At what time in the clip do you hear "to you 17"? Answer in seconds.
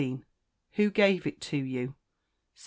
1.41-2.57